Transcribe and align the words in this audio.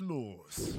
Los. 0.00 0.78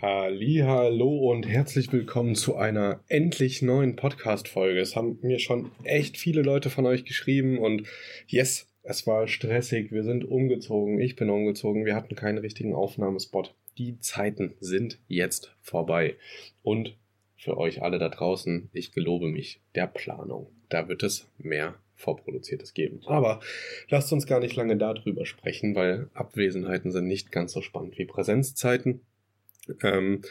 Hallo 0.00 1.30
und 1.30 1.46
herzlich 1.46 1.92
willkommen 1.92 2.34
zu 2.34 2.56
einer 2.56 3.00
endlich 3.08 3.62
neuen 3.62 3.96
Podcast 3.96 4.48
Folge. 4.48 4.80
Es 4.80 4.94
haben 4.94 5.18
mir 5.22 5.38
schon 5.38 5.70
echt 5.84 6.18
viele 6.18 6.42
Leute 6.42 6.68
von 6.68 6.84
euch 6.84 7.04
geschrieben 7.04 7.58
und 7.58 7.84
yes, 8.26 8.68
es 8.82 9.06
war 9.06 9.26
stressig. 9.26 9.90
Wir 9.90 10.04
sind 10.04 10.24
umgezogen. 10.24 11.00
Ich 11.00 11.16
bin 11.16 11.30
umgezogen. 11.30 11.84
Wir 11.84 11.96
hatten 11.96 12.14
keinen 12.14 12.38
richtigen 12.38 12.74
Aufnahmespot. 12.74 13.54
Die 13.78 13.98
Zeiten 14.00 14.54
sind 14.60 14.98
jetzt 15.08 15.56
vorbei. 15.60 16.16
Und 16.62 16.96
für 17.36 17.56
euch 17.56 17.82
alle 17.82 17.98
da 17.98 18.08
draußen, 18.08 18.70
ich 18.72 18.92
gelobe 18.92 19.28
mich 19.28 19.60
der 19.74 19.86
Planung. 19.86 20.48
Da 20.68 20.88
wird 20.88 21.02
es 21.02 21.28
mehr 21.38 21.74
vorproduziertes 21.96 22.74
geben. 22.74 23.00
Aber 23.06 23.40
lasst 23.88 24.12
uns 24.12 24.26
gar 24.26 24.40
nicht 24.40 24.56
lange 24.56 24.76
darüber 24.76 25.26
sprechen, 25.26 25.74
weil 25.74 26.08
Abwesenheiten 26.14 26.92
sind 26.92 27.06
nicht 27.06 27.32
ganz 27.32 27.52
so 27.52 27.62
spannend 27.62 27.98
wie 27.98 28.04
Präsenzzeiten. 28.04 29.00
Ähm, 29.82 30.22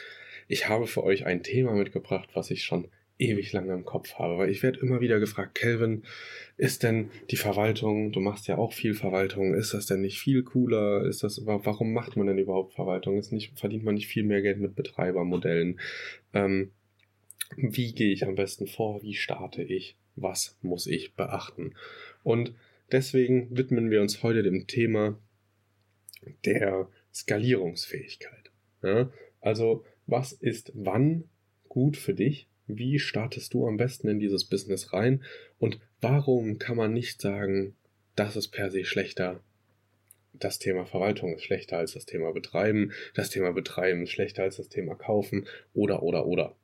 ich 0.48 0.68
habe 0.68 0.86
für 0.86 1.02
euch 1.02 1.26
ein 1.26 1.42
Thema 1.42 1.72
mitgebracht, 1.74 2.30
was 2.34 2.50
ich 2.50 2.64
schon 2.64 2.88
ewig 3.18 3.52
lange 3.52 3.72
im 3.72 3.84
Kopf 3.84 4.14
habe, 4.14 4.38
weil 4.38 4.50
ich 4.50 4.62
werde 4.62 4.80
immer 4.80 5.00
wieder 5.00 5.18
gefragt, 5.18 5.54
Kelvin, 5.54 6.02
ist 6.56 6.82
denn 6.82 7.10
die 7.30 7.36
Verwaltung, 7.36 8.12
du 8.12 8.20
machst 8.20 8.46
ja 8.46 8.58
auch 8.58 8.72
viel 8.72 8.94
Verwaltung, 8.94 9.54
ist 9.54 9.74
das 9.74 9.86
denn 9.86 10.02
nicht 10.02 10.18
viel 10.18 10.42
cooler? 10.42 11.04
Ist 11.04 11.22
das, 11.22 11.40
warum 11.46 11.92
macht 11.92 12.16
man 12.16 12.26
denn 12.26 12.38
überhaupt 12.38 12.74
Verwaltung? 12.74 13.18
Ist 13.18 13.32
nicht, 13.32 13.58
verdient 13.58 13.84
man 13.84 13.94
nicht 13.94 14.06
viel 14.06 14.24
mehr 14.24 14.42
Geld 14.42 14.58
mit 14.60 14.74
Betreibermodellen? 14.74 15.80
Ähm, 16.34 16.72
wie 17.56 17.92
gehe 17.92 18.12
ich 18.12 18.26
am 18.26 18.34
besten 18.34 18.66
vor? 18.66 19.02
Wie 19.02 19.14
starte 19.14 19.62
ich? 19.62 19.96
Was 20.16 20.56
muss 20.62 20.86
ich 20.86 21.14
beachten. 21.14 21.74
Und 22.22 22.54
deswegen 22.90 23.56
widmen 23.56 23.90
wir 23.90 24.02
uns 24.02 24.22
heute 24.22 24.42
dem 24.42 24.66
Thema 24.66 25.18
der 26.44 26.88
Skalierungsfähigkeit. 27.14 28.50
Ja? 28.82 29.10
Also 29.40 29.84
was 30.06 30.32
ist 30.32 30.72
wann 30.74 31.24
gut 31.68 31.96
für 31.96 32.14
dich? 32.14 32.48
Wie 32.66 32.98
startest 32.98 33.54
du 33.54 33.66
am 33.66 33.76
besten 33.76 34.08
in 34.08 34.18
dieses 34.18 34.44
Business 34.44 34.92
rein? 34.92 35.22
Und 35.58 35.78
warum 36.00 36.58
kann 36.58 36.76
man 36.76 36.92
nicht 36.92 37.20
sagen, 37.20 37.76
das 38.16 38.36
ist 38.36 38.48
per 38.48 38.70
se 38.70 38.84
schlechter? 38.84 39.40
Das 40.32 40.58
Thema 40.58 40.84
Verwaltung 40.84 41.34
ist 41.34 41.44
schlechter 41.44 41.78
als 41.78 41.94
das 41.94 42.06
Thema 42.06 42.32
Betreiben, 42.32 42.92
das 43.14 43.30
Thema 43.30 43.52
Betreiben 43.52 44.02
ist 44.02 44.10
schlechter 44.10 44.42
als 44.42 44.56
das 44.56 44.68
Thema 44.68 44.94
Kaufen 44.94 45.46
oder 45.72 46.02
oder 46.02 46.26
oder. 46.26 46.56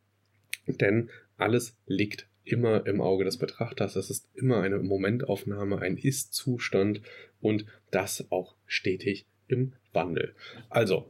Denn 0.66 1.10
alles 1.36 1.76
liegt 1.86 2.28
immer 2.44 2.86
im 2.86 3.00
Auge 3.00 3.24
des 3.24 3.36
Betrachters. 3.36 3.96
Es 3.96 4.10
ist 4.10 4.28
immer 4.34 4.60
eine 4.60 4.78
Momentaufnahme, 4.78 5.80
ein 5.80 5.96
Ist-Zustand 5.96 7.00
und 7.40 7.66
das 7.90 8.30
auch 8.30 8.54
stetig 8.66 9.26
im 9.48 9.72
Wandel. 9.92 10.34
Also, 10.70 11.06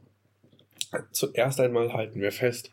zuerst 1.11 1.59
einmal 1.59 1.93
halten 1.93 2.21
wir 2.21 2.31
fest, 2.31 2.71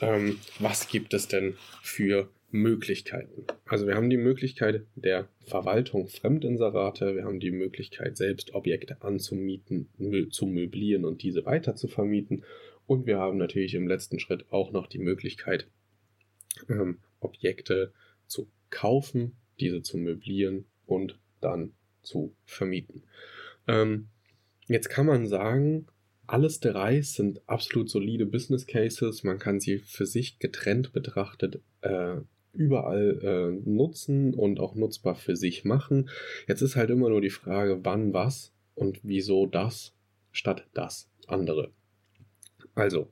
ähm, 0.00 0.38
was 0.58 0.88
gibt 0.88 1.14
es 1.14 1.28
denn 1.28 1.54
für 1.82 2.28
Möglichkeiten? 2.50 3.44
Also 3.66 3.86
wir 3.86 3.94
haben 3.94 4.10
die 4.10 4.16
Möglichkeit 4.16 4.82
der 4.94 5.28
Verwaltung 5.44 6.08
Fremdinserate, 6.08 7.14
wir 7.14 7.24
haben 7.24 7.40
die 7.40 7.50
Möglichkeit 7.50 8.16
selbst 8.16 8.54
Objekte 8.54 9.02
anzumieten, 9.02 9.88
zu 10.30 10.46
möblieren 10.46 11.04
und 11.04 11.22
diese 11.22 11.44
weiter 11.44 11.76
zu 11.76 11.88
vermieten 11.88 12.44
und 12.86 13.06
wir 13.06 13.18
haben 13.18 13.36
natürlich 13.36 13.74
im 13.74 13.88
letzten 13.88 14.18
Schritt 14.18 14.46
auch 14.50 14.70
noch 14.72 14.86
die 14.86 14.98
Möglichkeit, 14.98 15.66
ähm, 16.68 16.98
Objekte 17.20 17.92
zu 18.26 18.48
kaufen, 18.70 19.36
diese 19.60 19.82
zu 19.82 19.98
möblieren 19.98 20.66
und 20.86 21.18
dann 21.40 21.72
zu 22.02 22.34
vermieten. 22.44 23.02
Ähm, 23.66 24.08
jetzt 24.66 24.88
kann 24.88 25.06
man 25.06 25.26
sagen, 25.26 25.86
alles 26.26 26.60
drei 26.60 27.00
sind 27.02 27.40
absolut 27.48 27.88
solide 27.88 28.26
Business 28.26 28.66
Cases. 28.66 29.22
Man 29.22 29.38
kann 29.38 29.60
sie 29.60 29.78
für 29.78 30.06
sich 30.06 30.38
getrennt 30.38 30.92
betrachtet 30.92 31.60
äh, 31.82 32.16
überall 32.52 33.20
äh, 33.22 33.68
nutzen 33.68 34.34
und 34.34 34.58
auch 34.60 34.74
nutzbar 34.74 35.14
für 35.14 35.36
sich 35.36 35.64
machen. 35.64 36.08
Jetzt 36.48 36.62
ist 36.62 36.76
halt 36.76 36.90
immer 36.90 37.08
nur 37.08 37.20
die 37.20 37.30
Frage, 37.30 37.80
wann 37.84 38.12
was 38.12 38.52
und 38.74 39.00
wieso 39.02 39.46
das 39.46 39.94
statt 40.32 40.66
das 40.74 41.08
andere. 41.26 41.70
Also, 42.74 43.08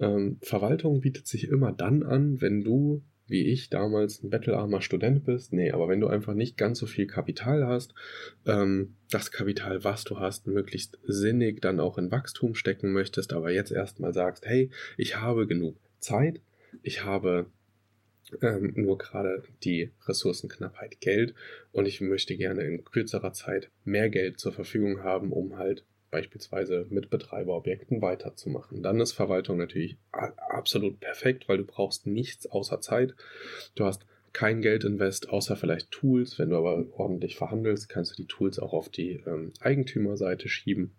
ähm, 0.00 0.38
Verwaltung 0.42 1.00
bietet 1.00 1.26
sich 1.26 1.48
immer 1.48 1.72
dann 1.72 2.02
an, 2.02 2.40
wenn 2.40 2.62
du 2.62 3.02
wie 3.28 3.46
ich 3.46 3.70
damals 3.70 4.22
ein 4.22 4.30
bettelarmer 4.30 4.80
Student 4.80 5.24
bist. 5.24 5.52
Nee, 5.52 5.72
aber 5.72 5.88
wenn 5.88 6.00
du 6.00 6.06
einfach 6.06 6.34
nicht 6.34 6.56
ganz 6.56 6.78
so 6.78 6.86
viel 6.86 7.06
Kapital 7.06 7.66
hast, 7.66 7.94
ähm, 8.46 8.94
das 9.10 9.30
Kapital, 9.30 9.84
was 9.84 10.04
du 10.04 10.18
hast, 10.18 10.46
möglichst 10.46 10.98
sinnig 11.04 11.60
dann 11.60 11.80
auch 11.80 11.98
in 11.98 12.10
Wachstum 12.10 12.54
stecken 12.54 12.92
möchtest, 12.92 13.32
aber 13.32 13.50
jetzt 13.50 13.72
erstmal 13.72 14.12
sagst, 14.12 14.46
hey, 14.46 14.70
ich 14.96 15.16
habe 15.16 15.46
genug 15.46 15.76
Zeit, 15.98 16.40
ich 16.82 17.04
habe 17.04 17.46
ähm, 18.42 18.72
nur 18.76 18.98
gerade 18.98 19.42
die 19.64 19.90
Ressourcenknappheit 20.06 21.00
Geld 21.00 21.34
und 21.72 21.86
ich 21.86 22.00
möchte 22.00 22.36
gerne 22.36 22.62
in 22.62 22.84
kürzerer 22.84 23.32
Zeit 23.32 23.70
mehr 23.84 24.08
Geld 24.08 24.38
zur 24.38 24.52
Verfügung 24.52 25.02
haben, 25.02 25.32
um 25.32 25.56
halt 25.56 25.84
beispielsweise 26.10 26.86
mit 26.90 27.10
Betreiberobjekten 27.10 28.00
weiterzumachen. 28.00 28.82
Dann 28.82 29.00
ist 29.00 29.12
Verwaltung 29.12 29.58
natürlich 29.58 29.96
absolut 30.12 31.00
perfekt, 31.00 31.48
weil 31.48 31.58
du 31.58 31.64
brauchst 31.64 32.06
nichts 32.06 32.46
außer 32.46 32.80
Zeit. 32.80 33.14
Du 33.74 33.84
hast 33.84 34.06
kein 34.36 34.60
Geldinvest 34.60 35.30
außer 35.30 35.56
vielleicht 35.56 35.90
Tools. 35.90 36.38
Wenn 36.38 36.50
du 36.50 36.56
aber 36.56 36.84
ordentlich 36.92 37.36
verhandelst, 37.36 37.88
kannst 37.88 38.12
du 38.12 38.16
die 38.22 38.28
Tools 38.28 38.58
auch 38.58 38.74
auf 38.74 38.90
die 38.90 39.22
ähm, 39.26 39.52
Eigentümerseite 39.60 40.50
schieben, 40.50 40.90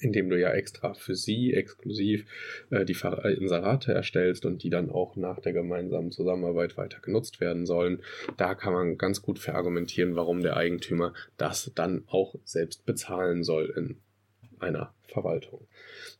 indem 0.00 0.28
du 0.30 0.36
ja 0.36 0.50
extra 0.50 0.94
für 0.94 1.14
sie 1.14 1.54
exklusiv 1.54 2.26
äh, 2.70 2.84
die 2.84 2.96
äh, 3.04 3.34
Inserate 3.34 3.94
erstellst 3.94 4.44
und 4.46 4.64
die 4.64 4.70
dann 4.70 4.90
auch 4.90 5.14
nach 5.14 5.38
der 5.38 5.52
gemeinsamen 5.52 6.10
Zusammenarbeit 6.10 6.76
weiter 6.76 6.98
genutzt 7.00 7.40
werden 7.40 7.66
sollen. 7.66 8.02
Da 8.36 8.56
kann 8.56 8.72
man 8.72 8.98
ganz 8.98 9.22
gut 9.22 9.38
verargumentieren, 9.38 10.16
warum 10.16 10.40
der 10.40 10.56
Eigentümer 10.56 11.14
das 11.36 11.70
dann 11.76 12.02
auch 12.08 12.34
selbst 12.42 12.84
bezahlen 12.84 13.44
soll 13.44 13.72
in 13.76 13.96
einer 14.60 14.94
Verwaltung. 15.08 15.66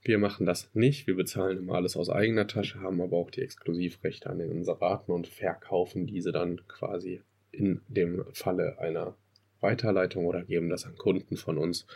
Wir 0.02 0.18
machen 0.18 0.46
das 0.46 0.70
nicht. 0.74 1.06
Wir 1.06 1.16
bezahlen 1.16 1.58
immer 1.58 1.74
alles 1.74 1.96
aus 1.96 2.10
eigener 2.10 2.46
Tasche, 2.46 2.80
haben 2.80 3.00
aber 3.00 3.16
auch 3.16 3.30
die 3.30 3.42
Exklusivrechte 3.42 4.28
an 4.28 4.38
den 4.38 4.50
Inseraten 4.50 5.12
und 5.12 5.26
verkaufen 5.26 6.06
diese 6.06 6.32
dann 6.32 6.60
quasi 6.68 7.22
in 7.52 7.80
dem 7.88 8.24
Falle 8.32 8.78
einer 8.78 9.16
Weiterleitung 9.60 10.24
oder 10.26 10.42
geben 10.42 10.70
das 10.70 10.86
an 10.86 10.96
Kunden 10.96 11.36
von 11.36 11.58
uns 11.58 11.86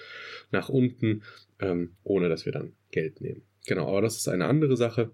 nach 0.51 0.69
unten, 0.69 1.23
ähm, 1.61 1.95
ohne 2.03 2.29
dass 2.29 2.45
wir 2.45 2.53
dann 2.53 2.75
Geld 2.91 3.21
nehmen. 3.21 3.43
Genau, 3.67 3.89
aber 3.89 4.03
das 4.03 4.17
ist 4.17 4.29
eine 4.29 4.47
andere 4.47 4.77
Sache. 4.77 5.11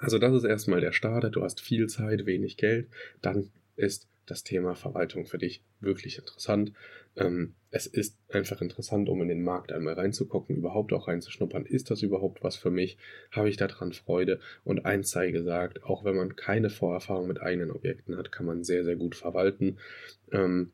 Also 0.00 0.18
das 0.18 0.34
ist 0.34 0.44
erstmal 0.44 0.80
der 0.80 0.92
Start. 0.92 1.36
Du 1.36 1.42
hast 1.42 1.60
viel 1.60 1.86
Zeit, 1.88 2.26
wenig 2.26 2.56
Geld. 2.56 2.88
Dann 3.20 3.50
ist 3.76 4.08
das 4.26 4.44
Thema 4.44 4.74
Verwaltung 4.74 5.26
für 5.26 5.38
dich 5.38 5.64
wirklich 5.80 6.18
interessant. 6.18 6.72
Ähm, 7.16 7.54
es 7.70 7.86
ist 7.86 8.16
einfach 8.28 8.60
interessant, 8.62 9.08
um 9.08 9.20
in 9.20 9.28
den 9.28 9.42
Markt 9.42 9.72
einmal 9.72 9.94
reinzugucken, 9.94 10.56
überhaupt 10.56 10.92
auch 10.92 11.08
reinzuschnuppern. 11.08 11.66
Ist 11.66 11.90
das 11.90 12.02
überhaupt 12.02 12.42
was 12.42 12.56
für 12.56 12.70
mich? 12.70 12.98
Habe 13.30 13.48
ich 13.48 13.56
daran 13.56 13.92
Freude? 13.92 14.40
Und 14.64 14.86
eins 14.86 15.10
sei 15.10 15.30
gesagt, 15.30 15.84
auch 15.84 16.04
wenn 16.04 16.16
man 16.16 16.36
keine 16.36 16.70
Vorerfahrung 16.70 17.26
mit 17.26 17.40
eigenen 17.40 17.70
Objekten 17.70 18.16
hat, 18.16 18.30
kann 18.30 18.46
man 18.46 18.62
sehr, 18.62 18.84
sehr 18.84 18.96
gut 18.96 19.16
verwalten. 19.16 19.78
Ähm, 20.30 20.72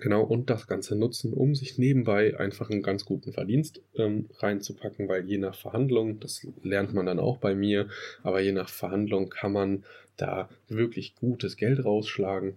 Genau, 0.00 0.22
und 0.22 0.50
das 0.50 0.66
Ganze 0.66 0.94
nutzen, 0.94 1.32
um 1.32 1.54
sich 1.54 1.78
nebenbei 1.78 2.38
einfach 2.38 2.70
einen 2.70 2.82
ganz 2.82 3.04
guten 3.04 3.32
Verdienst 3.32 3.80
ähm, 3.94 4.28
reinzupacken, 4.38 5.08
weil 5.08 5.24
je 5.26 5.38
nach 5.38 5.54
Verhandlung, 5.54 6.20
das 6.20 6.46
lernt 6.62 6.92
man 6.92 7.06
dann 7.06 7.18
auch 7.18 7.38
bei 7.38 7.54
mir, 7.54 7.88
aber 8.22 8.40
je 8.40 8.52
nach 8.52 8.68
Verhandlung 8.68 9.30
kann 9.30 9.52
man 9.52 9.84
da 10.16 10.48
wirklich 10.68 11.14
gutes 11.14 11.56
Geld 11.56 11.84
rausschlagen 11.84 12.56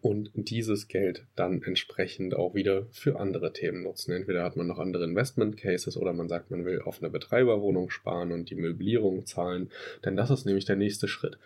und 0.00 0.30
dieses 0.34 0.88
Geld 0.88 1.24
dann 1.34 1.62
entsprechend 1.62 2.34
auch 2.34 2.54
wieder 2.54 2.86
für 2.90 3.18
andere 3.18 3.52
Themen 3.52 3.82
nutzen. 3.82 4.12
Entweder 4.12 4.42
hat 4.44 4.56
man 4.56 4.66
noch 4.66 4.78
andere 4.78 5.04
Investment 5.04 5.56
Cases 5.56 5.96
oder 5.96 6.12
man 6.12 6.28
sagt, 6.28 6.50
man 6.50 6.64
will 6.64 6.80
auf 6.82 7.02
eine 7.02 7.10
Betreiberwohnung 7.10 7.90
sparen 7.90 8.32
und 8.32 8.50
die 8.50 8.54
Möblierung 8.54 9.26
zahlen, 9.26 9.70
denn 10.04 10.16
das 10.16 10.30
ist 10.30 10.44
nämlich 10.44 10.64
der 10.64 10.76
nächste 10.76 11.08
Schritt. 11.08 11.38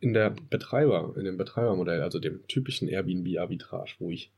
In 0.00 0.14
der 0.14 0.34
Betreiber, 0.50 1.14
in 1.16 1.24
dem 1.24 1.36
Betreibermodell, 1.36 2.02
also 2.02 2.18
dem 2.18 2.46
typischen 2.48 2.88
Airbnb 2.88 3.38
Arbitrage, 3.38 3.94
wo 3.98 4.10
ich 4.10 4.30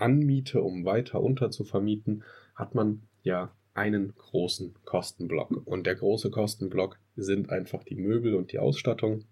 anmiete, 0.00 0.62
um 0.62 0.84
weiter 0.84 1.20
unterzuvermieten, 1.20 2.24
hat 2.54 2.74
man 2.74 3.02
ja 3.22 3.52
einen 3.74 4.14
großen 4.16 4.74
Kostenblock. 4.84 5.62
Und 5.66 5.86
der 5.86 5.94
große 5.94 6.30
Kostenblock 6.30 6.98
sind 7.16 7.50
einfach 7.50 7.84
die 7.84 7.94
Möbel 7.94 8.34
und 8.34 8.52
die 8.52 8.58
Ausstattung. 8.58 9.24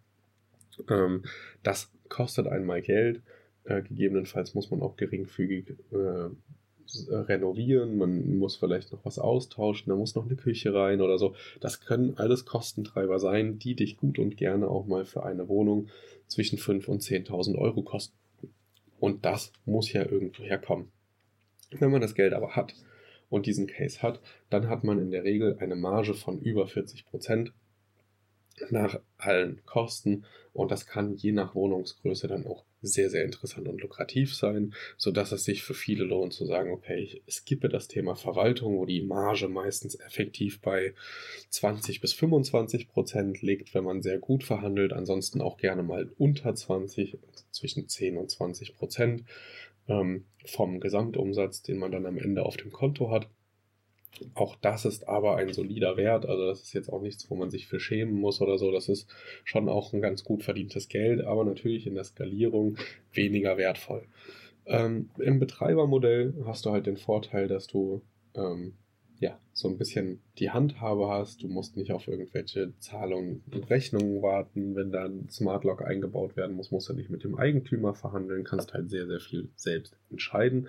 Ähm, 0.88 1.25
das 1.62 1.91
kostet 2.09 2.47
einmal 2.47 2.82
Geld. 2.82 3.23
Äh, 3.65 3.82
gegebenenfalls 3.82 4.55
muss 4.55 4.70
man 4.70 4.81
auch 4.82 4.97
geringfügig 4.97 5.75
äh, 5.91 6.31
renovieren, 7.11 7.99
man 7.99 8.38
muss 8.38 8.56
vielleicht 8.56 8.93
noch 8.93 9.05
was 9.05 9.19
austauschen, 9.19 9.91
da 9.91 9.97
muss 9.97 10.15
noch 10.15 10.25
eine 10.25 10.37
Küche 10.37 10.73
rein 10.73 11.00
oder 11.00 11.19
so. 11.19 11.35
Das 11.61 11.81
können 11.81 12.17
alles 12.17 12.47
Kostentreiber 12.47 13.19
sein, 13.19 13.59
die 13.59 13.75
dich 13.75 13.99
gut 13.99 14.19
und 14.19 14.37
gerne 14.37 14.69
auch 14.69 14.87
mal 14.87 15.05
für 15.05 15.23
eine 15.25 15.49
Wohnung 15.49 15.88
zwischen 16.26 16.59
5.000 16.59 16.87
und 16.87 17.03
10.000 17.03 17.59
Euro 17.59 17.82
kosten. 17.82 18.17
Und 18.98 19.24
das 19.24 19.52
muss 19.64 19.92
ja 19.92 20.02
irgendwo 20.02 20.42
herkommen. 20.42 20.90
Wenn 21.70 21.90
man 21.90 22.00
das 22.00 22.14
Geld 22.14 22.32
aber 22.32 22.56
hat 22.56 22.74
und 23.28 23.46
diesen 23.46 23.66
Case 23.66 24.02
hat, 24.02 24.20
dann 24.50 24.68
hat 24.68 24.84
man 24.84 24.98
in 24.98 25.10
der 25.10 25.24
Regel 25.24 25.56
eine 25.60 25.76
Marge 25.76 26.14
von 26.14 26.40
über 26.40 26.66
40 26.66 27.06
Prozent 27.06 27.52
nach 28.70 28.98
allen 29.18 29.64
Kosten 29.64 30.24
und 30.52 30.70
das 30.70 30.86
kann 30.86 31.14
je 31.14 31.32
nach 31.32 31.54
Wohnungsgröße 31.54 32.26
dann 32.26 32.46
auch 32.46 32.64
sehr, 32.80 33.10
sehr 33.10 33.25
interessant 33.25 33.69
und 33.69 33.80
lukrativ 33.80 34.34
sein, 34.34 34.75
sodass 34.96 35.32
es 35.32 35.44
sich 35.44 35.62
für 35.62 35.75
viele 35.75 36.04
lohnt 36.04 36.32
zu 36.32 36.46
sagen, 36.46 36.70
okay, 36.70 36.98
ich 36.98 37.22
skippe 37.28 37.69
das 37.69 37.88
Thema 37.88 38.14
Verwaltung, 38.14 38.76
wo 38.76 38.86
die 38.86 39.02
Marge 39.02 39.48
meistens 39.48 39.94
effektiv 39.96 40.60
bei 40.60 40.94
20 41.50 42.00
bis 42.00 42.12
25 42.12 42.88
Prozent 42.88 43.42
liegt, 43.42 43.75
wenn 43.75 43.84
man 43.84 44.02
sehr 44.02 44.19
gut 44.19 44.44
verhandelt, 44.44 44.92
ansonsten 44.92 45.40
auch 45.40 45.56
gerne 45.56 45.82
mal 45.82 46.12
unter 46.19 46.54
20, 46.54 47.19
zwischen 47.50 47.88
10 47.88 48.16
und 48.16 48.30
20 48.30 48.76
Prozent 48.76 49.24
ähm, 49.88 50.24
vom 50.44 50.81
Gesamtumsatz, 50.81 51.62
den 51.62 51.78
man 51.78 51.90
dann 51.90 52.06
am 52.06 52.19
Ende 52.19 52.44
auf 52.44 52.56
dem 52.56 52.70
Konto 52.70 53.10
hat. 53.10 53.28
Auch 54.35 54.56
das 54.56 54.85
ist 54.85 55.09
aber 55.09 55.37
ein 55.37 55.53
solider 55.53 55.97
Wert. 55.97 56.26
Also 56.26 56.47
das 56.47 56.62
ist 56.62 56.73
jetzt 56.73 56.93
auch 56.93 57.03
nichts, 57.03 57.31
wo 57.31 57.35
man 57.35 57.50
sich 57.50 57.67
für 57.67 57.81
schämen 57.81 58.15
muss 58.15 58.41
oder 58.41 58.59
so. 58.59 58.70
Das 58.70 58.88
ist 58.88 59.09
schon 59.44 59.69
auch 59.69 59.93
ein 59.93 60.00
ganz 60.00 60.25
gut 60.25 60.43
verdientes 60.43 60.88
Geld, 60.88 61.25
aber 61.25 61.44
natürlich 61.44 61.87
in 61.87 61.94
der 61.94 62.05
Skalierung 62.05 62.76
weniger 63.12 63.56
wertvoll. 63.56 64.06
Ähm, 64.67 65.11
Im 65.19 65.38
Betreibermodell 65.38 66.35
hast 66.44 66.67
du 66.67 66.70
halt 66.70 66.87
den 66.87 66.99
Vorteil, 66.99 67.49
dass 67.49 67.67
du 67.67 68.03
ähm, 68.35 68.75
ja 69.19 69.38
so 69.53 69.69
ein 69.69 69.79
bisschen 69.79 70.20
die 70.38 70.50
Handhabe 70.50 71.09
hast. 71.09 71.43
Du 71.43 71.49
musst 71.49 71.76
nicht 71.76 71.91
auf 71.93 72.06
irgendwelche 72.06 72.73
Zahlungen 72.79 73.43
und 73.53 73.69
Rechnungen 73.70 74.23
warten. 74.23 74.76
Wenn 74.76 74.93
da 74.93 75.05
ein 75.05 75.29
Smart 75.31 75.65
Lock 75.65 75.82
eingebaut 75.82 76.37
werden 76.37 76.55
muss, 76.55 76.70
musst 76.70 76.88
du 76.88 76.93
nicht 76.93 77.11
mit 77.11 77.25
dem 77.25 77.37
Eigentümer 77.37 77.94
verhandeln, 77.94 78.44
kannst 78.44 78.75
halt 78.75 78.91
sehr, 78.91 79.06
sehr 79.06 79.20
viel 79.20 79.49
selbst 79.56 79.97
entscheiden. 80.11 80.69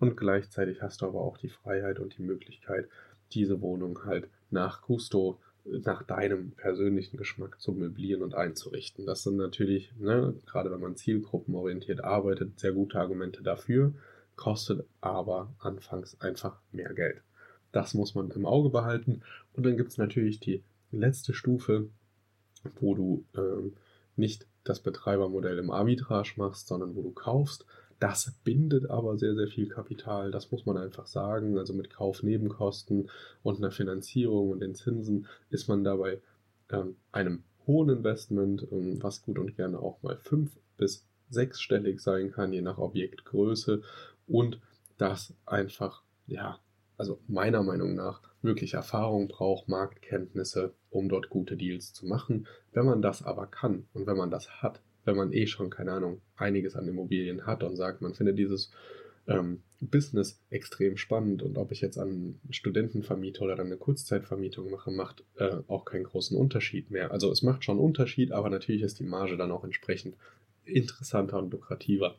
Und 0.00 0.16
gleichzeitig 0.16 0.82
hast 0.82 1.02
du 1.02 1.06
aber 1.06 1.20
auch 1.20 1.36
die 1.36 1.50
Freiheit 1.50 2.00
und 2.00 2.16
die 2.16 2.22
Möglichkeit, 2.22 2.88
diese 3.32 3.60
Wohnung 3.60 4.04
halt 4.04 4.28
nach 4.50 4.82
Gusto, 4.82 5.38
nach 5.64 6.02
deinem 6.02 6.52
persönlichen 6.52 7.18
Geschmack 7.18 7.60
zu 7.60 7.72
möblieren 7.72 8.22
und 8.22 8.34
einzurichten. 8.34 9.04
Das 9.04 9.22
sind 9.22 9.36
natürlich, 9.36 9.92
ne, 9.98 10.34
gerade 10.46 10.72
wenn 10.72 10.80
man 10.80 10.96
zielgruppenorientiert 10.96 12.02
arbeitet, 12.02 12.58
sehr 12.58 12.72
gute 12.72 12.98
Argumente 12.98 13.42
dafür, 13.42 13.92
kostet 14.36 14.86
aber 15.02 15.52
anfangs 15.58 16.18
einfach 16.20 16.58
mehr 16.72 16.94
Geld. 16.94 17.20
Das 17.70 17.92
muss 17.92 18.14
man 18.14 18.30
im 18.30 18.46
Auge 18.46 18.70
behalten. 18.70 19.20
Und 19.52 19.66
dann 19.66 19.76
gibt 19.76 19.90
es 19.90 19.98
natürlich 19.98 20.40
die 20.40 20.62
letzte 20.92 21.34
Stufe, 21.34 21.88
wo 22.80 22.94
du 22.94 23.24
ähm, 23.36 23.74
nicht 24.16 24.46
das 24.64 24.80
Betreibermodell 24.80 25.58
im 25.58 25.70
Arbitrage 25.70 26.32
machst, 26.36 26.68
sondern 26.68 26.96
wo 26.96 27.02
du 27.02 27.10
kaufst 27.10 27.66
das 28.00 28.32
bindet 28.44 28.88
aber 28.88 29.18
sehr, 29.18 29.34
sehr 29.34 29.46
viel 29.46 29.68
Kapital. 29.68 30.30
Das 30.30 30.50
muss 30.50 30.66
man 30.66 30.78
einfach 30.78 31.06
sagen. 31.06 31.58
Also 31.58 31.74
mit 31.74 31.90
Kaufnebenkosten 31.90 33.10
und 33.42 33.58
einer 33.58 33.70
Finanzierung 33.70 34.50
und 34.50 34.60
den 34.60 34.74
Zinsen 34.74 35.26
ist 35.50 35.68
man 35.68 35.84
dabei 35.84 36.20
ähm, 36.70 36.96
einem 37.12 37.44
hohen 37.66 37.90
Investment, 37.90 38.66
ähm, 38.72 39.02
was 39.02 39.22
gut 39.22 39.38
und 39.38 39.54
gerne 39.54 39.78
auch 39.78 40.02
mal 40.02 40.16
fünf 40.16 40.58
bis 40.78 41.06
sechsstellig 41.28 42.00
sein 42.00 42.32
kann, 42.32 42.54
je 42.54 42.62
nach 42.62 42.78
Objektgröße. 42.78 43.82
Und 44.26 44.60
das 44.96 45.34
einfach, 45.44 46.02
ja, 46.26 46.58
also 46.96 47.20
meiner 47.28 47.62
Meinung 47.62 47.94
nach 47.94 48.22
wirklich 48.40 48.74
Erfahrung 48.74 49.28
braucht, 49.28 49.68
Marktkenntnisse, 49.68 50.72
um 50.88 51.10
dort 51.10 51.28
gute 51.28 51.56
Deals 51.56 51.92
zu 51.92 52.06
machen. 52.06 52.46
Wenn 52.72 52.86
man 52.86 53.02
das 53.02 53.22
aber 53.22 53.46
kann 53.46 53.86
und 53.92 54.06
wenn 54.06 54.16
man 54.16 54.30
das 54.30 54.62
hat, 54.62 54.80
wenn 55.10 55.16
man 55.16 55.32
eh 55.32 55.46
schon, 55.46 55.70
keine 55.70 55.92
Ahnung, 55.92 56.20
einiges 56.36 56.76
an 56.76 56.86
Immobilien 56.86 57.46
hat 57.46 57.62
und 57.64 57.76
sagt, 57.76 58.00
man 58.00 58.14
findet 58.14 58.38
dieses 58.38 58.70
ähm, 59.26 59.62
Business 59.80 60.40
extrem 60.50 60.96
spannend 60.96 61.42
und 61.42 61.58
ob 61.58 61.72
ich 61.72 61.80
jetzt 61.80 61.98
an 61.98 62.38
Studentenvermieter 62.50 63.42
oder 63.42 63.56
dann 63.56 63.66
eine 63.66 63.76
Kurzzeitvermietung 63.76 64.70
mache, 64.70 64.90
macht 64.90 65.24
äh, 65.36 65.56
auch 65.66 65.84
keinen 65.84 66.04
großen 66.04 66.36
Unterschied 66.36 66.90
mehr. 66.90 67.10
Also 67.10 67.30
es 67.32 67.42
macht 67.42 67.64
schon 67.64 67.78
einen 67.78 67.84
Unterschied, 67.84 68.32
aber 68.32 68.50
natürlich 68.50 68.82
ist 68.82 69.00
die 69.00 69.04
Marge 69.04 69.36
dann 69.36 69.50
auch 69.50 69.64
entsprechend 69.64 70.16
interessanter 70.64 71.38
und 71.38 71.52
lukrativer. 71.52 72.16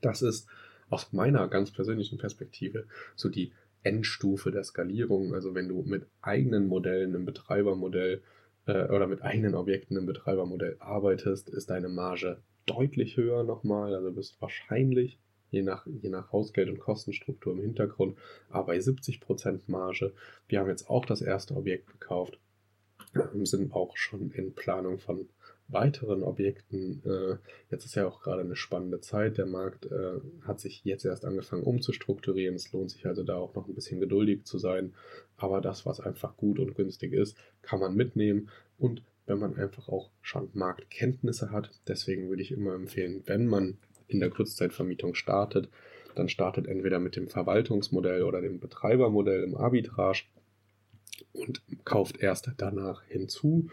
Das 0.00 0.22
ist 0.22 0.46
aus 0.90 1.12
meiner 1.12 1.48
ganz 1.48 1.72
persönlichen 1.72 2.18
Perspektive 2.18 2.86
so 3.16 3.28
die 3.28 3.52
Endstufe 3.82 4.50
der 4.50 4.64
Skalierung. 4.64 5.34
Also 5.34 5.54
wenn 5.54 5.68
du 5.68 5.82
mit 5.82 6.06
eigenen 6.22 6.68
Modellen, 6.68 7.14
einem 7.14 7.24
Betreibermodell 7.24 8.22
äh, 8.66 8.88
oder 8.88 9.06
mit 9.06 9.22
eigenen 9.22 9.54
Objekten 9.54 9.96
im 9.96 10.06
Betreibermodell 10.06 10.76
arbeitest, 10.78 11.48
ist 11.48 11.70
deine 11.70 11.88
Marge 11.88 12.42
deutlich 12.66 13.16
höher 13.16 13.44
nochmal. 13.44 13.94
Also 13.94 14.12
bist 14.12 14.40
wahrscheinlich, 14.40 15.18
je 15.50 15.62
nach, 15.62 15.86
je 15.86 16.10
nach 16.10 16.32
Hausgeld- 16.32 16.68
und 16.68 16.80
Kostenstruktur 16.80 17.52
im 17.54 17.60
Hintergrund, 17.60 18.18
aber 18.50 18.66
bei 18.66 18.78
70% 18.78 19.62
Marge. 19.66 20.12
Wir 20.48 20.60
haben 20.60 20.68
jetzt 20.68 20.90
auch 20.90 21.06
das 21.06 21.22
erste 21.22 21.54
Objekt 21.54 21.86
gekauft, 21.86 22.38
sind 23.44 23.72
auch 23.72 23.96
schon 23.96 24.30
in 24.32 24.54
Planung 24.54 24.98
von 24.98 25.28
weiteren 25.68 26.22
Objekten. 26.22 27.02
Äh, 27.04 27.36
jetzt 27.70 27.84
ist 27.84 27.94
ja 27.94 28.06
auch 28.06 28.20
gerade 28.20 28.42
eine 28.42 28.56
spannende 28.56 29.00
Zeit. 29.00 29.38
Der 29.38 29.46
Markt 29.46 29.86
äh, 29.86 30.20
hat 30.42 30.60
sich 30.60 30.84
jetzt 30.84 31.04
erst 31.04 31.24
angefangen 31.24 31.64
umzustrukturieren. 31.64 32.54
Es 32.54 32.72
lohnt 32.72 32.90
sich 32.90 33.06
also 33.06 33.22
da 33.22 33.36
auch 33.36 33.54
noch 33.54 33.68
ein 33.68 33.74
bisschen 33.74 34.00
geduldig 34.00 34.44
zu 34.44 34.58
sein. 34.58 34.94
Aber 35.36 35.60
das, 35.60 35.84
was 35.84 36.00
einfach 36.00 36.36
gut 36.36 36.58
und 36.58 36.74
günstig 36.74 37.12
ist, 37.12 37.36
kann 37.62 37.80
man 37.80 37.94
mitnehmen. 37.94 38.48
Und 38.78 39.02
wenn 39.26 39.38
man 39.38 39.56
einfach 39.56 39.88
auch 39.88 40.10
schon 40.22 40.50
Marktkenntnisse 40.52 41.50
hat, 41.50 41.70
deswegen 41.88 42.28
würde 42.28 42.42
ich 42.42 42.52
immer 42.52 42.74
empfehlen, 42.74 43.22
wenn 43.26 43.46
man 43.46 43.78
in 44.08 44.20
der 44.20 44.30
Kurzzeitvermietung 44.30 45.14
startet, 45.14 45.68
dann 46.14 46.28
startet 46.28 46.66
entweder 46.66 47.00
mit 47.00 47.16
dem 47.16 47.28
Verwaltungsmodell 47.28 48.22
oder 48.22 48.40
dem 48.40 48.60
Betreibermodell 48.60 49.42
im 49.42 49.56
Arbitrage 49.56 50.22
und 51.32 51.60
kauft 51.84 52.18
erst 52.18 52.50
danach 52.56 53.02
hinzu 53.04 53.68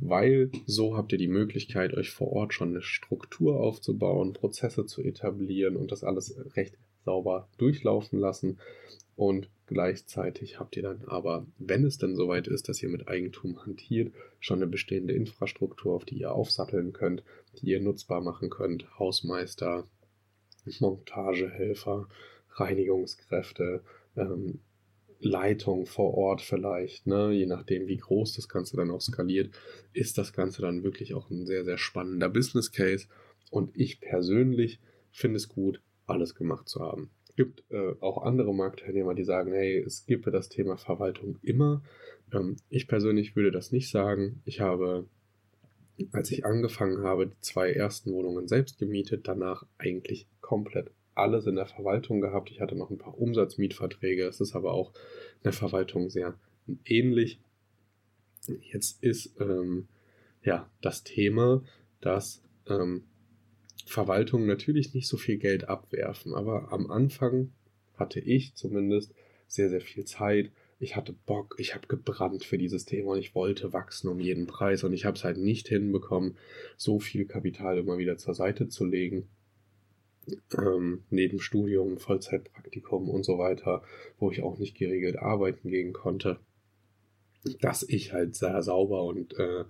weil 0.00 0.50
so 0.66 0.96
habt 0.96 1.12
ihr 1.12 1.18
die 1.18 1.28
Möglichkeit, 1.28 1.94
euch 1.94 2.10
vor 2.10 2.32
Ort 2.32 2.54
schon 2.54 2.70
eine 2.70 2.82
Struktur 2.82 3.60
aufzubauen, 3.60 4.32
Prozesse 4.32 4.86
zu 4.86 5.02
etablieren 5.02 5.76
und 5.76 5.92
das 5.92 6.04
alles 6.04 6.36
recht 6.56 6.76
sauber 7.04 7.48
durchlaufen 7.58 8.18
lassen. 8.18 8.58
Und 9.16 9.50
gleichzeitig 9.66 10.58
habt 10.58 10.76
ihr 10.76 10.82
dann 10.82 11.04
aber, 11.06 11.46
wenn 11.58 11.84
es 11.84 11.98
dann 11.98 12.16
soweit 12.16 12.46
ist, 12.46 12.68
dass 12.68 12.82
ihr 12.82 12.88
mit 12.88 13.08
Eigentum 13.08 13.64
hantiert, 13.64 14.12
schon 14.38 14.58
eine 14.58 14.66
bestehende 14.66 15.12
Infrastruktur, 15.12 15.94
auf 15.94 16.04
die 16.04 16.18
ihr 16.18 16.32
aufsatteln 16.32 16.92
könnt, 16.92 17.22
die 17.60 17.66
ihr 17.66 17.80
nutzbar 17.80 18.22
machen 18.22 18.48
könnt. 18.48 18.86
Hausmeister, 18.98 19.86
Montagehelfer, 20.78 22.08
Reinigungskräfte, 22.52 23.82
ähm, 24.16 24.60
Leitung 25.20 25.86
vor 25.86 26.14
Ort 26.14 26.40
vielleicht, 26.40 27.06
ne? 27.06 27.30
je 27.32 27.46
nachdem, 27.46 27.86
wie 27.86 27.98
groß 27.98 28.34
das 28.34 28.48
Ganze 28.48 28.76
dann 28.76 28.90
auch 28.90 29.00
skaliert, 29.00 29.50
ist 29.92 30.18
das 30.18 30.32
Ganze 30.32 30.62
dann 30.62 30.82
wirklich 30.82 31.14
auch 31.14 31.30
ein 31.30 31.46
sehr, 31.46 31.64
sehr 31.64 31.78
spannender 31.78 32.28
Business 32.28 32.72
Case. 32.72 33.06
Und 33.50 33.70
ich 33.74 34.00
persönlich 34.00 34.80
finde 35.10 35.36
es 35.36 35.48
gut, 35.48 35.82
alles 36.06 36.34
gemacht 36.34 36.68
zu 36.68 36.80
haben. 36.80 37.10
Es 37.28 37.34
gibt 37.36 37.64
äh, 37.70 37.94
auch 38.00 38.22
andere 38.22 38.54
Marktteilnehmer, 38.54 39.14
die 39.14 39.24
sagen, 39.24 39.52
hey, 39.52 39.78
es 39.78 40.06
gibt 40.06 40.26
das 40.26 40.48
Thema 40.48 40.76
Verwaltung 40.76 41.38
immer. 41.42 41.82
Ähm, 42.32 42.56
ich 42.68 42.88
persönlich 42.88 43.36
würde 43.36 43.50
das 43.50 43.72
nicht 43.72 43.90
sagen. 43.90 44.40
Ich 44.44 44.60
habe, 44.60 45.06
als 46.12 46.30
ich 46.30 46.44
angefangen 46.44 47.02
habe, 47.02 47.28
die 47.28 47.40
zwei 47.40 47.72
ersten 47.72 48.12
Wohnungen 48.12 48.48
selbst 48.48 48.78
gemietet, 48.78 49.28
danach 49.28 49.66
eigentlich 49.78 50.26
komplett 50.40 50.90
alles 51.14 51.46
in 51.46 51.56
der 51.56 51.66
Verwaltung 51.66 52.20
gehabt. 52.20 52.50
Ich 52.50 52.60
hatte 52.60 52.76
noch 52.76 52.90
ein 52.90 52.98
paar 52.98 53.18
Umsatzmietverträge. 53.18 54.26
Es 54.26 54.40
ist 54.40 54.54
aber 54.54 54.72
auch 54.72 54.92
in 54.92 55.44
der 55.44 55.52
Verwaltung 55.52 56.10
sehr 56.10 56.38
ähnlich. 56.84 57.40
Jetzt 58.72 59.02
ist 59.02 59.34
ähm, 59.40 59.88
ja 60.42 60.70
das 60.80 61.04
Thema, 61.04 61.62
dass 62.00 62.42
ähm, 62.68 63.04
Verwaltungen 63.86 64.46
natürlich 64.46 64.94
nicht 64.94 65.08
so 65.08 65.16
viel 65.16 65.38
Geld 65.38 65.68
abwerfen, 65.68 66.34
aber 66.34 66.72
am 66.72 66.90
Anfang 66.90 67.52
hatte 67.96 68.20
ich 68.20 68.54
zumindest 68.54 69.12
sehr, 69.46 69.68
sehr 69.68 69.80
viel 69.80 70.04
Zeit. 70.04 70.50
Ich 70.78 70.96
hatte 70.96 71.12
Bock, 71.12 71.56
ich 71.58 71.74
habe 71.74 71.86
gebrannt 71.88 72.44
für 72.44 72.56
dieses 72.56 72.86
Thema 72.86 73.12
und 73.12 73.18
ich 73.18 73.34
wollte 73.34 73.72
wachsen 73.72 74.08
um 74.08 74.20
jeden 74.20 74.46
Preis 74.46 74.84
und 74.84 74.94
ich 74.94 75.04
habe 75.04 75.16
es 75.16 75.24
halt 75.24 75.36
nicht 75.36 75.68
hinbekommen, 75.68 76.38
so 76.78 76.98
viel 76.98 77.26
Kapital 77.26 77.78
immer 77.78 77.98
wieder 77.98 78.16
zur 78.16 78.34
Seite 78.34 78.68
zu 78.68 78.86
legen 78.86 79.28
ähm, 80.56 81.02
neben 81.10 81.40
Studium, 81.40 81.98
Vollzeitpraktikum 81.98 83.08
und 83.08 83.24
so 83.24 83.38
weiter, 83.38 83.82
wo 84.18 84.30
ich 84.30 84.42
auch 84.42 84.58
nicht 84.58 84.76
geregelt 84.76 85.18
arbeiten 85.18 85.68
gehen 85.70 85.92
konnte, 85.92 86.38
dass 87.60 87.82
ich 87.82 88.12
halt 88.12 88.34
sehr 88.34 88.62
sauber 88.62 89.04
und 89.04 89.38
äh, 89.38 89.64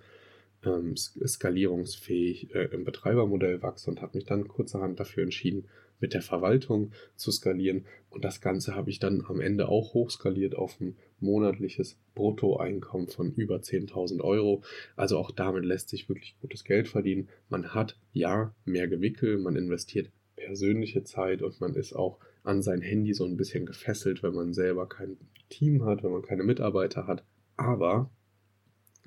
ähm, 0.64 0.96
skalierungsfähig 0.96 2.54
äh, 2.54 2.64
im 2.72 2.84
Betreibermodell 2.84 3.62
wachse 3.62 3.90
und 3.90 4.02
habe 4.02 4.18
mich 4.18 4.26
dann 4.26 4.48
kurzerhand 4.48 5.00
dafür 5.00 5.22
entschieden, 5.22 5.66
mit 6.00 6.14
der 6.14 6.22
Verwaltung 6.22 6.92
zu 7.16 7.30
skalieren. 7.30 7.84
Und 8.08 8.24
das 8.24 8.40
Ganze 8.40 8.74
habe 8.74 8.90
ich 8.90 8.98
dann 8.98 9.24
am 9.28 9.40
Ende 9.40 9.68
auch 9.68 9.94
hochskaliert 9.94 10.56
auf 10.56 10.80
ein 10.80 10.96
monatliches 11.20 11.98
Bruttoeinkommen 12.14 13.08
von 13.08 13.32
über 13.34 13.56
10.000 13.56 14.22
Euro. 14.22 14.62
Also 14.96 15.18
auch 15.18 15.30
damit 15.30 15.64
lässt 15.64 15.90
sich 15.90 16.08
wirklich 16.08 16.36
gutes 16.40 16.64
Geld 16.64 16.88
verdienen. 16.88 17.28
Man 17.48 17.74
hat 17.74 17.96
ja 18.12 18.54
mehr 18.64 18.88
Gewickel, 18.88 19.38
man 19.38 19.56
investiert 19.56 20.10
persönliche 20.50 21.04
Zeit 21.04 21.42
und 21.42 21.60
man 21.60 21.76
ist 21.76 21.92
auch 21.92 22.18
an 22.42 22.60
sein 22.60 22.80
Handy 22.80 23.14
so 23.14 23.24
ein 23.24 23.36
bisschen 23.36 23.66
gefesselt, 23.66 24.24
wenn 24.24 24.34
man 24.34 24.52
selber 24.52 24.88
kein 24.88 25.16
Team 25.48 25.84
hat, 25.84 26.02
wenn 26.02 26.10
man 26.10 26.22
keine 26.22 26.42
Mitarbeiter 26.42 27.06
hat. 27.06 27.22
Aber 27.56 28.10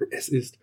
es 0.09 0.29
ist 0.29 0.57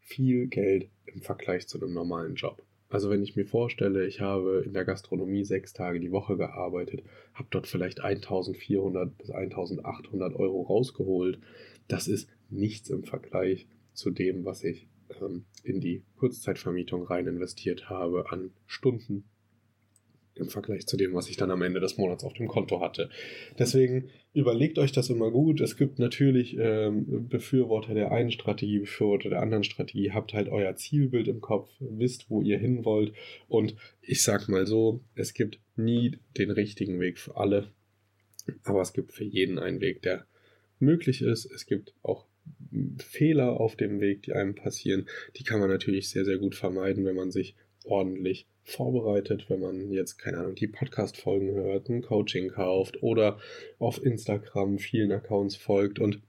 viel 0.00 0.48
Geld 0.48 0.90
im 1.04 1.22
Vergleich 1.22 1.68
zu 1.68 1.80
einem 1.80 1.94
normalen 1.94 2.34
Job. 2.34 2.60
Also 2.88 3.08
wenn 3.08 3.22
ich 3.22 3.36
mir 3.36 3.46
vorstelle, 3.46 4.04
ich 4.04 4.20
habe 4.20 4.64
in 4.66 4.72
der 4.72 4.84
Gastronomie 4.84 5.44
sechs 5.44 5.72
Tage 5.72 6.00
die 6.00 6.10
Woche 6.10 6.36
gearbeitet, 6.36 7.04
habe 7.34 7.46
dort 7.52 7.68
vielleicht 7.68 8.00
1400 8.00 9.16
bis 9.16 9.30
1800 9.30 10.34
Euro 10.34 10.62
rausgeholt, 10.62 11.38
das 11.86 12.08
ist 12.08 12.28
nichts 12.50 12.90
im 12.90 13.04
Vergleich 13.04 13.68
zu 13.92 14.10
dem, 14.10 14.44
was 14.44 14.64
ich 14.64 14.88
ähm, 15.20 15.44
in 15.62 15.80
die 15.80 16.02
Kurzzeitvermietung 16.16 17.04
rein 17.04 17.28
investiert 17.28 17.88
habe 17.88 18.32
an 18.32 18.50
Stunden, 18.66 19.24
im 20.38 20.48
Vergleich 20.48 20.86
zu 20.86 20.96
dem, 20.96 21.14
was 21.14 21.28
ich 21.28 21.36
dann 21.36 21.50
am 21.50 21.62
Ende 21.62 21.80
des 21.80 21.96
Monats 21.96 22.24
auf 22.24 22.34
dem 22.34 22.48
Konto 22.48 22.80
hatte. 22.80 23.08
Deswegen 23.58 24.10
überlegt 24.32 24.78
euch 24.78 24.92
das 24.92 25.10
immer 25.10 25.30
gut. 25.30 25.60
Es 25.60 25.76
gibt 25.76 25.98
natürlich 25.98 26.56
ähm, 26.58 27.28
Befürworter 27.28 27.94
der 27.94 28.12
einen 28.12 28.30
Strategie, 28.30 28.80
Befürworter 28.80 29.30
der 29.30 29.40
anderen 29.40 29.64
Strategie. 29.64 30.12
Habt 30.12 30.34
halt 30.34 30.48
euer 30.48 30.76
Zielbild 30.76 31.28
im 31.28 31.40
Kopf, 31.40 31.70
wisst, 31.80 32.30
wo 32.30 32.42
ihr 32.42 32.58
hin 32.58 32.84
wollt. 32.84 33.12
Und 33.48 33.76
ich 34.02 34.22
sag 34.22 34.48
mal 34.48 34.66
so, 34.66 35.00
es 35.14 35.34
gibt 35.34 35.58
nie 35.76 36.18
den 36.36 36.50
richtigen 36.50 37.00
Weg 37.00 37.18
für 37.18 37.36
alle. 37.36 37.68
Aber 38.64 38.82
es 38.82 38.92
gibt 38.92 39.12
für 39.12 39.24
jeden 39.24 39.58
einen 39.58 39.80
Weg, 39.80 40.02
der 40.02 40.26
möglich 40.78 41.22
ist. 41.22 41.46
Es 41.46 41.66
gibt 41.66 41.94
auch 42.02 42.26
Fehler 42.98 43.58
auf 43.60 43.76
dem 43.76 44.00
Weg, 44.00 44.22
die 44.22 44.32
einem 44.32 44.54
passieren. 44.54 45.08
Die 45.36 45.44
kann 45.44 45.60
man 45.60 45.70
natürlich 45.70 46.10
sehr, 46.10 46.24
sehr 46.24 46.38
gut 46.38 46.54
vermeiden, 46.54 47.04
wenn 47.04 47.16
man 47.16 47.30
sich 47.30 47.54
ordentlich 47.86 48.46
vorbereitet, 48.62 49.46
wenn 49.48 49.60
man 49.60 49.92
jetzt, 49.92 50.18
keine 50.18 50.38
Ahnung, 50.38 50.54
die 50.56 50.66
Podcast-Folgen 50.66 51.54
hört, 51.54 51.88
ein 51.88 52.02
Coaching 52.02 52.48
kauft 52.50 53.02
oder 53.02 53.38
auf 53.78 54.02
Instagram 54.04 54.78
vielen 54.78 55.12
Accounts 55.12 55.56
folgt 55.56 55.98
und 55.98 56.20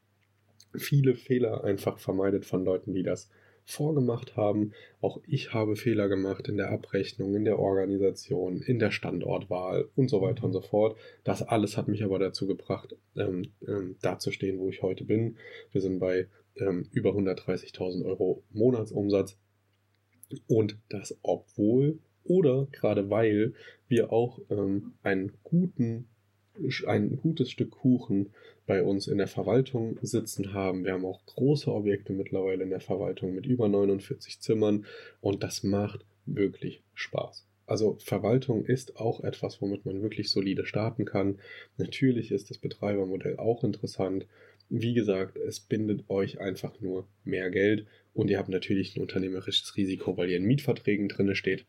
viele 0.76 1.16
Fehler 1.16 1.64
einfach 1.64 1.98
vermeidet 1.98 2.46
von 2.46 2.64
Leuten, 2.64 2.94
die 2.94 3.04
das 3.04 3.30
vorgemacht 3.66 4.38
haben. 4.38 4.72
Auch 5.02 5.20
ich 5.28 5.54
habe 5.54 5.76
Fehler 5.76 6.08
gemacht 6.08 6.48
in 6.48 6.58
der 6.58 6.70
Abrechnung, 6.72 7.36
in 7.36 7.44
der 7.44 7.60
Organisation, 7.60 8.62
in 8.62 8.80
der 8.80 8.92
Standortwahl 8.92 9.90
und 9.96 10.10
so 10.10 10.22
weiter 10.22 10.46
und 10.46 10.54
so 10.54 10.62
fort. 10.62 10.98
Das 11.24 11.44
alles 11.44 11.76
hat 11.76 11.88
mich 11.88 12.04
aber 12.04 12.18
dazu 12.18 12.48
gebracht, 12.48 12.96
ähm, 13.18 13.52
ähm, 13.68 13.98
dazustehen, 14.02 14.60
wo 14.60 14.70
ich 14.70 14.82
heute 14.82 15.04
bin. 15.04 15.38
Wir 15.72 15.82
sind 15.82 16.00
bei 16.00 16.28
ähm, 16.56 16.88
über 16.94 17.12
130.000 17.12 18.06
Euro 18.06 18.42
Monatsumsatz 18.52 19.38
und 20.48 20.78
das 20.90 21.18
obwohl 21.22 22.00
oder 22.24 22.68
gerade 22.72 23.10
weil 23.10 23.54
wir 23.88 24.12
auch 24.12 24.40
ähm, 24.50 24.94
einen 25.04 25.32
guten, 25.44 26.08
ein 26.86 27.18
gutes 27.18 27.52
Stück 27.52 27.72
Kuchen 27.72 28.32
bei 28.66 28.84
uns 28.84 29.08
in 29.08 29.18
der 29.18 29.28
Verwaltung 29.28 29.98
sitzen 30.02 30.54
haben. 30.54 30.84
Wir 30.84 30.94
haben 30.94 31.06
auch 31.06 31.26
große 31.26 31.72
Objekte 31.72 32.12
mittlerweile 32.14 32.64
in 32.64 32.70
der 32.70 32.82
Verwaltung 32.82 33.34
mit 33.34 33.46
über 33.46 33.70
49 33.70 34.42
Zimmern 34.42 34.86
und 35.22 35.44
das 35.44 35.64
macht 35.64 36.06
wirklich 36.26 36.84
Spaß. 36.94 37.46
Also 37.66 37.98
Verwaltung 38.00 38.66
ist 38.66 38.98
auch 38.98 39.22
etwas, 39.24 39.62
womit 39.62 39.86
man 39.86 40.02
wirklich 40.02 40.32
solide 40.32 40.66
starten 40.66 41.06
kann. 41.06 41.40
Natürlich 41.78 42.32
ist 42.32 42.50
das 42.50 42.58
Betreibermodell 42.58 43.38
auch 43.38 43.64
interessant. 43.64 44.26
Wie 44.70 44.94
gesagt, 44.94 45.38
es 45.38 45.60
bindet 45.60 46.10
euch 46.10 46.40
einfach 46.40 46.80
nur 46.82 47.08
mehr 47.24 47.50
Geld 47.50 47.88
und 48.14 48.30
ihr 48.30 48.38
habt 48.38 48.50
natürlich 48.50 48.96
ein 48.96 49.02
unternehmerisches 49.02 49.78
Risiko, 49.78 50.18
weil 50.18 50.30
ihr 50.30 50.38
in 50.38 50.44
Mietverträgen 50.44 51.08
drin 51.08 51.34
steht. 51.36 51.66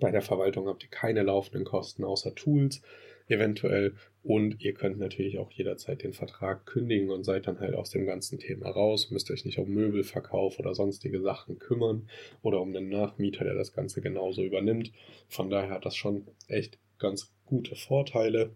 Bei 0.00 0.10
der 0.10 0.22
Verwaltung 0.22 0.68
habt 0.68 0.82
ihr 0.84 0.90
keine 0.90 1.22
laufenden 1.22 1.64
Kosten 1.64 2.04
außer 2.04 2.34
Tools 2.34 2.80
eventuell 3.26 3.94
und 4.22 4.62
ihr 4.62 4.74
könnt 4.74 4.98
natürlich 4.98 5.38
auch 5.38 5.50
jederzeit 5.50 6.02
den 6.02 6.12
Vertrag 6.12 6.66
kündigen 6.66 7.10
und 7.10 7.24
seid 7.24 7.46
dann 7.46 7.60
halt 7.60 7.74
aus 7.74 7.90
dem 7.90 8.06
ganzen 8.06 8.38
Thema 8.38 8.70
raus, 8.70 9.10
müsst 9.10 9.30
euch 9.30 9.44
nicht 9.44 9.58
um 9.58 9.68
Möbelverkauf 9.70 10.58
oder 10.58 10.74
sonstige 10.74 11.20
Sachen 11.20 11.58
kümmern 11.58 12.08
oder 12.42 12.60
um 12.60 12.74
einen 12.74 12.88
Nachmieter, 12.88 13.44
der 13.44 13.54
das 13.54 13.72
Ganze 13.72 14.00
genauso 14.00 14.42
übernimmt. 14.42 14.92
Von 15.28 15.50
daher 15.50 15.70
hat 15.70 15.84
das 15.84 15.96
schon 15.96 16.26
echt 16.48 16.78
ganz 16.98 17.34
gute 17.44 17.76
Vorteile 17.76 18.54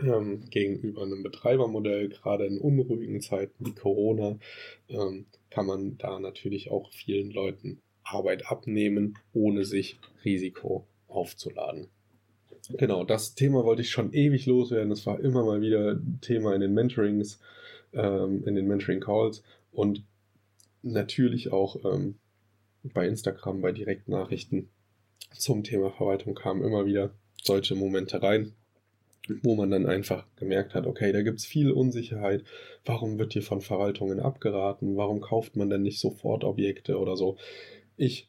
ähm, 0.00 0.48
gegenüber 0.50 1.02
einem 1.02 1.22
Betreibermodell, 1.22 2.08
gerade 2.08 2.46
in 2.46 2.58
unruhigen 2.58 3.20
Zeiten 3.20 3.66
wie 3.66 3.74
Corona, 3.74 4.38
ähm, 4.88 5.26
kann 5.50 5.66
man 5.66 5.98
da 5.98 6.18
natürlich 6.18 6.70
auch 6.70 6.92
vielen 6.92 7.30
Leuten 7.30 7.80
Arbeit 8.02 8.50
abnehmen, 8.50 9.18
ohne 9.32 9.64
sich 9.64 9.98
Risiko 10.24 10.86
aufzuladen. 11.08 11.88
Genau, 12.70 13.04
das 13.04 13.34
Thema 13.34 13.64
wollte 13.64 13.82
ich 13.82 13.90
schon 13.90 14.12
ewig 14.12 14.46
loswerden. 14.46 14.90
Das 14.90 15.06
war 15.06 15.20
immer 15.20 15.44
mal 15.44 15.60
wieder 15.60 16.00
Thema 16.20 16.54
in 16.54 16.60
den 16.60 16.74
Mentorings, 16.74 17.38
ähm, 17.92 18.44
in 18.44 18.54
den 18.54 18.66
Mentoring-Calls 18.66 19.42
und 19.72 20.02
natürlich 20.82 21.52
auch 21.52 21.84
ähm, 21.84 22.16
bei 22.82 23.06
Instagram, 23.06 23.60
bei 23.60 23.72
Direktnachrichten 23.72 24.68
zum 25.32 25.64
Thema 25.64 25.90
Verwaltung 25.90 26.34
kamen 26.34 26.62
immer 26.62 26.86
wieder 26.86 27.10
solche 27.42 27.74
Momente 27.74 28.22
rein, 28.22 28.52
wo 29.42 29.54
man 29.54 29.70
dann 29.70 29.86
einfach 29.86 30.26
gemerkt 30.36 30.74
hat, 30.74 30.86
okay, 30.86 31.12
da 31.12 31.22
gibt 31.22 31.38
es 31.38 31.46
viel 31.46 31.70
Unsicherheit. 31.70 32.44
Warum 32.84 33.18
wird 33.18 33.32
hier 33.32 33.42
von 33.42 33.60
Verwaltungen 33.60 34.20
abgeraten? 34.20 34.96
Warum 34.96 35.20
kauft 35.20 35.56
man 35.56 35.70
denn 35.70 35.82
nicht 35.82 36.00
sofort 36.00 36.44
Objekte 36.44 36.98
oder 36.98 37.16
so? 37.16 37.36
Ich 37.96 38.28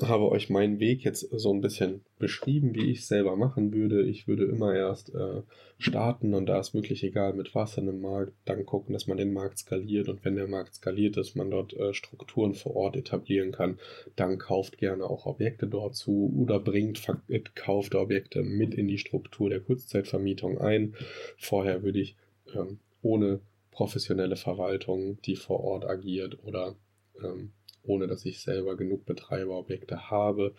habe 0.00 0.30
euch 0.30 0.48
meinen 0.48 0.80
Weg 0.80 1.04
jetzt 1.04 1.28
so 1.30 1.52
ein 1.52 1.60
bisschen 1.60 2.00
beschrieben, 2.18 2.74
wie 2.74 2.90
ich 2.90 3.00
es 3.00 3.08
selber 3.08 3.36
machen 3.36 3.74
würde. 3.74 4.02
Ich 4.02 4.26
würde 4.26 4.44
immer 4.44 4.74
erst 4.74 5.14
äh, 5.14 5.42
starten 5.78 6.34
und 6.34 6.46
da 6.46 6.58
ist 6.58 6.72
wirklich 6.72 7.04
egal 7.04 7.34
mit 7.34 7.54
was 7.54 7.76
in 7.76 7.88
einem 7.88 8.00
Markt, 8.00 8.32
dann 8.46 8.64
gucken, 8.64 8.94
dass 8.94 9.06
man 9.06 9.18
den 9.18 9.34
Markt 9.34 9.58
skaliert 9.58 10.08
und 10.08 10.24
wenn 10.24 10.36
der 10.36 10.48
Markt 10.48 10.76
skaliert 10.76 11.18
ist, 11.18 11.36
man 11.36 11.50
dort 11.50 11.74
äh, 11.74 11.92
Strukturen 11.92 12.54
vor 12.54 12.74
Ort 12.74 12.96
etablieren 12.96 13.52
kann, 13.52 13.78
dann 14.16 14.38
kauft 14.38 14.78
gerne 14.78 15.04
auch 15.04 15.26
Objekte 15.26 15.66
dort 15.66 15.94
zu 15.94 16.32
oder 16.38 16.58
bringt 16.58 17.06
kaufte 17.54 18.00
Objekte 18.00 18.42
mit 18.42 18.74
in 18.74 18.88
die 18.88 18.98
Struktur 18.98 19.50
der 19.50 19.60
Kurzzeitvermietung 19.60 20.58
ein. 20.58 20.94
Vorher 21.36 21.82
würde 21.82 22.00
ich 22.00 22.16
ähm, 22.54 22.78
ohne 23.02 23.40
professionelle 23.72 24.36
Verwaltung, 24.36 25.20
die 25.22 25.36
vor 25.36 25.60
Ort 25.60 25.84
agiert 25.84 26.38
oder 26.44 26.76
ähm, 27.22 27.52
ohne 27.84 28.06
dass 28.06 28.24
ich 28.24 28.40
selber 28.40 28.76
genug 28.76 29.04
Betreiberobjekte 29.06 30.10
habe, 30.10 30.54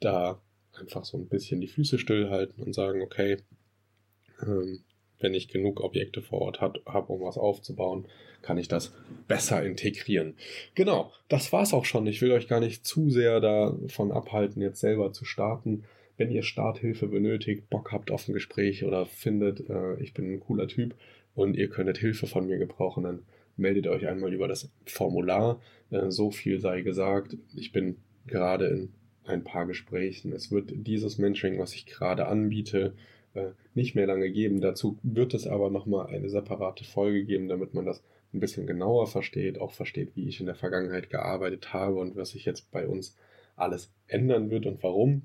da 0.00 0.40
einfach 0.78 1.04
so 1.04 1.18
ein 1.18 1.28
bisschen 1.28 1.60
die 1.60 1.68
Füße 1.68 1.98
stillhalten 1.98 2.62
und 2.62 2.74
sagen, 2.74 3.02
okay, 3.02 3.38
ähm, 4.42 4.80
wenn 5.20 5.34
ich 5.34 5.48
genug 5.48 5.80
Objekte 5.80 6.22
vor 6.22 6.40
Ort 6.42 6.60
habe, 6.60 7.12
um 7.12 7.20
was 7.22 7.38
aufzubauen, 7.38 8.06
kann 8.42 8.58
ich 8.58 8.68
das 8.68 8.92
besser 9.26 9.64
integrieren. 9.64 10.34
Genau, 10.74 11.12
das 11.28 11.52
war's 11.52 11.74
auch 11.74 11.84
schon. 11.84 12.06
Ich 12.06 12.22
will 12.22 12.30
euch 12.30 12.46
gar 12.46 12.60
nicht 12.60 12.86
zu 12.86 13.10
sehr 13.10 13.40
davon 13.40 14.12
abhalten, 14.12 14.62
jetzt 14.62 14.80
selber 14.80 15.12
zu 15.12 15.24
starten. 15.24 15.84
Wenn 16.16 16.30
ihr 16.30 16.42
Starthilfe 16.42 17.08
benötigt, 17.08 17.68
Bock 17.68 17.92
habt 17.92 18.10
auf 18.10 18.28
ein 18.28 18.32
Gespräch 18.32 18.84
oder 18.84 19.06
findet, 19.06 19.68
äh, 19.68 20.00
ich 20.00 20.14
bin 20.14 20.32
ein 20.32 20.40
cooler 20.40 20.68
Typ 20.68 20.94
und 21.34 21.56
ihr 21.56 21.68
könntet 21.68 21.98
Hilfe 21.98 22.26
von 22.26 22.46
mir 22.46 22.58
gebrauchen, 22.58 23.04
dann 23.04 23.22
meldet 23.58 23.86
euch 23.86 24.06
einmal 24.06 24.32
über 24.32 24.48
das 24.48 24.70
Formular. 24.86 25.60
Äh, 25.90 26.10
so 26.10 26.30
viel 26.30 26.60
sei 26.60 26.82
gesagt. 26.82 27.36
Ich 27.54 27.72
bin 27.72 27.96
gerade 28.26 28.66
in 28.66 28.92
ein 29.24 29.44
paar 29.44 29.66
Gesprächen. 29.66 30.32
Es 30.32 30.50
wird 30.50 30.72
dieses 30.74 31.18
Mentoring, 31.18 31.58
was 31.58 31.74
ich 31.74 31.86
gerade 31.86 32.26
anbiete, 32.26 32.94
äh, 33.34 33.50
nicht 33.74 33.94
mehr 33.94 34.06
lange 34.06 34.30
geben. 34.30 34.60
Dazu 34.60 34.98
wird 35.02 35.34
es 35.34 35.46
aber 35.46 35.70
nochmal 35.70 36.06
eine 36.06 36.28
separate 36.28 36.84
Folge 36.84 37.24
geben, 37.24 37.48
damit 37.48 37.74
man 37.74 37.84
das 37.84 38.02
ein 38.32 38.40
bisschen 38.40 38.66
genauer 38.66 39.06
versteht, 39.06 39.60
auch 39.60 39.72
versteht, 39.72 40.14
wie 40.14 40.28
ich 40.28 40.40
in 40.40 40.46
der 40.46 40.54
Vergangenheit 40.54 41.10
gearbeitet 41.10 41.72
habe 41.72 41.96
und 41.96 42.16
was 42.16 42.30
sich 42.30 42.44
jetzt 42.44 42.70
bei 42.70 42.86
uns 42.86 43.16
alles 43.56 43.90
ändern 44.06 44.50
wird 44.50 44.66
und 44.66 44.82
warum. 44.82 45.22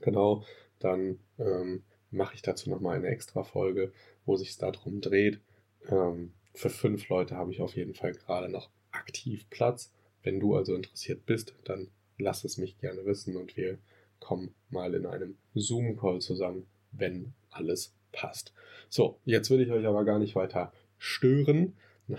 Genau, 0.00 0.44
dann 0.78 1.18
ähm, 1.38 1.82
mache 2.10 2.34
ich 2.34 2.42
dazu 2.42 2.70
nochmal 2.70 2.96
eine 2.96 3.08
extra 3.08 3.42
Folge, 3.42 3.92
wo 4.24 4.36
sich 4.36 4.50
es 4.50 4.58
darum 4.58 5.00
dreht. 5.00 5.40
Ähm, 5.88 6.32
für 6.54 6.70
fünf 6.70 7.08
Leute 7.08 7.36
habe 7.36 7.52
ich 7.52 7.60
auf 7.60 7.76
jeden 7.76 7.94
Fall 7.94 8.12
gerade 8.12 8.48
noch 8.48 8.70
aktiv 8.92 9.44
Platz. 9.50 9.92
Wenn 10.22 10.40
du 10.40 10.54
also 10.54 10.74
interessiert 10.74 11.26
bist, 11.26 11.54
dann 11.64 11.88
lass 12.16 12.44
es 12.44 12.56
mich 12.56 12.78
gerne 12.78 13.04
wissen 13.04 13.36
und 13.36 13.56
wir 13.56 13.78
kommen 14.20 14.54
mal 14.70 14.94
in 14.94 15.04
einem 15.04 15.36
Zoom-Call 15.54 16.20
zusammen, 16.20 16.66
wenn 16.92 17.34
alles 17.50 17.92
passt. 18.12 18.52
So, 18.88 19.18
jetzt 19.24 19.50
will 19.50 19.60
ich 19.60 19.70
euch 19.70 19.84
aber 19.86 20.04
gar 20.04 20.18
nicht 20.18 20.34
weiter 20.34 20.72
stören. 20.98 21.74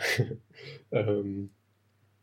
ähm, 0.91 1.49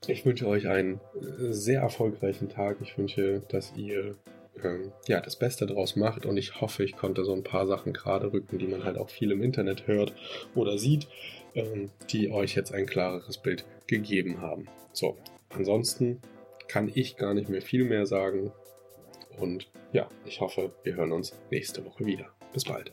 ich 0.07 0.25
wünsche 0.25 0.47
euch 0.47 0.69
einen 0.69 1.01
sehr 1.21 1.81
erfolgreichen 1.81 2.49
Tag. 2.49 2.79
Ich 2.81 2.97
wünsche, 2.99 3.43
dass 3.49 3.73
ihr 3.77 4.17
ähm, 4.65 4.93
ja, 5.07 5.21
das 5.21 5.37
Beste 5.37 5.67
draus 5.67 5.97
macht 5.97 6.27
und 6.27 6.37
ich 6.37 6.61
hoffe, 6.61 6.85
ich 6.85 6.97
konnte 6.97 7.25
so 7.25 7.33
ein 7.33 7.45
paar 7.45 7.67
Sachen 7.67 7.93
gerade 7.93 8.33
rücken, 8.33 8.59
die 8.59 8.67
man 8.67 8.85
halt 8.85 8.99
auch 8.99 9.11
viel 9.11 9.31
im 9.31 9.43
Internet 9.43 9.87
hört 9.87 10.15
oder 10.55 10.79
sieht, 10.79 11.09
ähm, 11.55 11.91
die 12.11 12.31
euch 12.31 12.55
jetzt 12.55 12.73
ein 12.73 12.87
klareres 12.87 13.39
Bild 13.39 13.65
gegeben 13.87 14.41
haben. 14.41 14.67
So, 14.93 15.17
ansonsten 15.51 16.21
kann 16.69 16.91
ich 16.93 17.17
gar 17.17 17.35
nicht 17.35 17.49
mehr 17.49 17.63
viel 17.63 17.85
mehr 17.85 18.07
sagen 18.07 18.53
und 19.39 19.69
ja, 19.93 20.09
ich 20.25 20.41
hoffe, 20.41 20.73
wir 20.85 20.97
hören 20.97 21.13
uns 21.13 21.39
nächste 21.51 21.85
Woche 21.85 22.07
wieder. 22.07 22.31
Bis 22.53 22.65
bald. 22.65 22.93